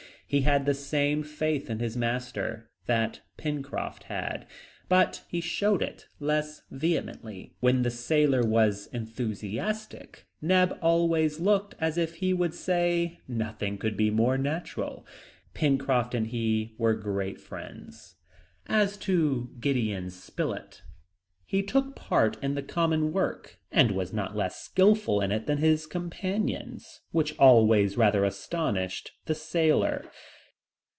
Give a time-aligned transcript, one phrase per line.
[0.31, 4.47] He had the same faith in his master that Pencroft had,
[4.87, 7.57] but he showed it less vehemently.
[7.59, 13.97] When the sailor was enthusiastic, Neb always looked as if he would say, "Nothing could
[13.97, 15.05] be more natural."
[15.53, 18.15] Pencroft and he were great friends.
[18.67, 20.83] As to Gideon Spilett,
[21.45, 25.57] he took part in the common work, and was not less skilful in it than
[25.57, 30.09] his companions, which always rather astonished the sailor.